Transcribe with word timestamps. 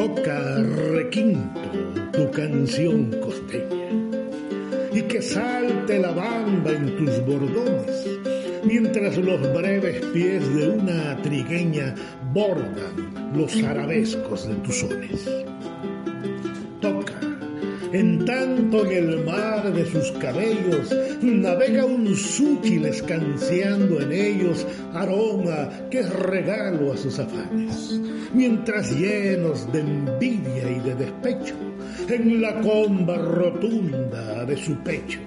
Toca 0.00 0.62
requinto 0.94 1.60
tu 2.10 2.30
canción 2.30 3.10
costeña 3.20 3.90
y 4.94 5.02
que 5.02 5.20
salte 5.20 5.98
la 5.98 6.10
bamba 6.12 6.70
en 6.70 6.96
tus 6.96 7.22
bordones 7.26 8.08
mientras 8.64 9.18
los 9.18 9.42
breves 9.52 10.02
pies 10.14 10.54
de 10.54 10.70
una 10.70 11.20
trigueña 11.20 11.94
bordan 12.32 13.34
los 13.36 13.62
arabescos 13.62 14.48
de 14.48 14.54
tus 14.54 14.78
sones. 14.78 15.28
En 17.92 18.24
tanto 18.24 18.86
en 18.86 19.10
el 19.10 19.24
mar 19.24 19.72
de 19.72 19.84
sus 19.84 20.12
cabellos 20.12 20.94
navega 21.22 21.84
un 21.84 22.14
súchil 22.16 22.86
escanciando 22.86 24.00
en 24.00 24.12
ellos 24.12 24.66
aroma 24.94 25.68
que 25.90 26.00
es 26.00 26.10
regalo 26.10 26.92
a 26.92 26.96
sus 26.96 27.18
afanes, 27.18 28.00
mientras 28.32 28.92
llenos 28.92 29.70
de 29.72 29.80
envidia 29.80 30.70
y 30.70 30.80
de 30.80 30.94
despecho, 30.94 31.54
en 32.08 32.40
la 32.40 32.60
comba 32.60 33.16
rotunda 33.16 34.44
de 34.44 34.56
su 34.56 34.76
pecho, 34.78 35.18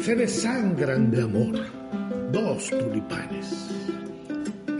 se 0.00 0.16
desangran 0.16 1.10
de 1.10 1.22
amor 1.22 1.82
dos 2.32 2.68
tulipanes. 2.70 3.68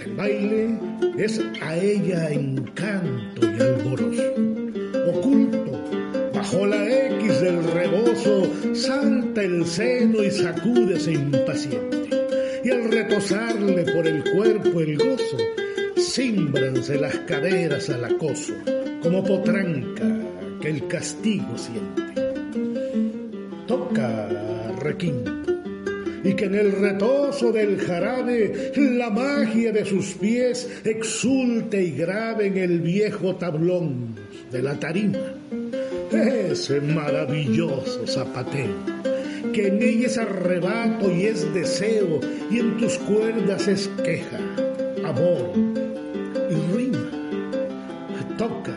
El 0.05 0.17
baile 0.17 0.79
es 1.17 1.41
a 1.61 1.77
ella 1.77 2.31
encanto 2.31 3.43
y 3.43 3.63
alborozo. 3.63 4.23
Oculto, 5.09 5.81
bajo 6.35 6.67
la 6.67 7.02
del 7.43 7.65
rebozo, 7.65 8.49
salta 8.73 9.43
el 9.43 9.67
seno 9.67 10.23
y 10.23 10.31
sacúdese 10.31 11.13
impaciente. 11.13 12.09
Y 12.63 12.71
al 12.71 12.89
retosarle 12.89 13.83
por 13.93 14.07
el 14.07 14.23
cuerpo 14.33 14.81
el 14.81 14.97
gozo, 14.97 15.39
címbranse 15.99 17.01
las 17.01 17.17
caderas 17.27 17.91
al 17.91 18.05
acoso, 18.05 18.55
como 19.03 19.25
potranca 19.25 20.07
que 20.61 20.69
el 20.69 20.87
castigo 20.87 21.59
siente. 21.59 22.23
Toca 23.67 24.29
requinto 24.79 25.33
y 26.25 26.35
que 26.35 26.45
en 26.45 26.55
el 26.55 26.71
retozo 26.71 27.51
del 27.51 27.81
jarabe 27.81 28.73
la 28.77 29.11
magia 29.11 29.73
de 29.73 29.85
sus 29.85 30.13
pies 30.15 30.71
exulte 30.85 31.83
y 31.83 31.91
grabe 31.91 32.47
en 32.47 32.59
el 32.59 32.81
viejo 32.81 33.35
tablón 33.35 34.15
de 34.53 34.63
la 34.63 34.79
tarima. 34.79 35.19
Ese 36.13 36.81
maravilloso 36.81 38.07
zapateo, 38.07 38.75
que 39.53 39.69
en 39.69 39.83
ella 39.83 40.07
es 40.07 40.19
arrebato 40.19 41.11
y 41.11 41.27
es 41.27 41.53
deseo, 41.55 42.21
y 42.51 42.59
en 42.59 42.77
tus 42.77 42.99
cuerdas 42.99 43.69
es 43.69 43.89
queja, 44.05 44.39
amor 45.05 45.53
y 46.51 46.75
rima. 46.75 47.11
Toca, 48.37 48.77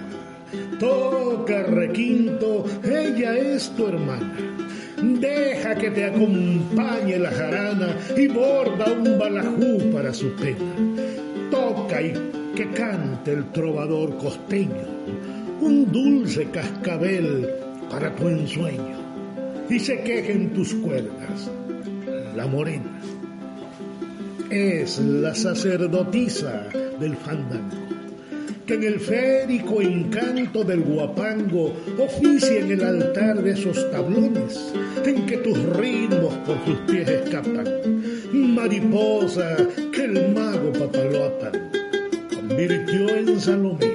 toca, 0.79 1.63
requinto, 1.63 2.65
ella 2.83 3.37
es 3.37 3.69
tu 3.75 3.87
hermana 3.87 4.55
Deja 5.01 5.75
que 5.75 5.91
te 5.91 6.05
acompañe 6.05 7.19
la 7.19 7.31
jarana 7.31 7.97
y 8.15 8.27
borda 8.27 8.91
un 8.91 9.19
balajú 9.19 9.91
para 9.91 10.13
su 10.13 10.31
pena. 10.35 10.73
Toca 11.51 12.01
y 12.01 12.13
que 12.55 12.71
cante 12.71 13.33
el 13.33 13.51
trovador 13.51 14.17
costeño, 14.17 14.87
un 15.61 15.91
dulce 15.91 16.45
cascabel 16.51 17.49
para 17.89 18.15
tu 18.15 18.27
ensueño. 18.27 18.97
Y 19.69 19.79
se 19.79 20.01
quejen 20.01 20.53
tus 20.53 20.73
cuerdas, 20.75 21.49
la 22.35 22.45
morena. 22.47 22.99
Es 24.49 24.99
la 24.99 25.33
sacerdotisa 25.33 26.67
del 26.99 27.15
fandango 27.15 27.85
que 28.65 28.73
en 28.73 28.83
el 28.83 28.99
férico 28.99 29.81
encanto 29.81 30.63
del 30.63 30.81
guapango 30.81 31.73
oficia 31.99 32.59
en 32.59 32.71
el 32.71 32.83
altar 32.83 33.41
de 33.43 33.51
esos 33.51 33.91
tablones 33.91 34.73
en 35.05 35.25
que 35.27 35.37
tus 35.37 35.57
ritmos 35.75 36.33
por 36.45 36.57
sus 36.65 36.77
pies 36.91 37.07
escapan. 37.07 37.65
Mariposa 38.33 39.55
que 39.91 40.05
el 40.05 40.33
mago 40.33 40.71
papaloapan 40.73 41.71
convirtió 42.33 43.09
en 43.15 43.39
Salomé 43.39 43.94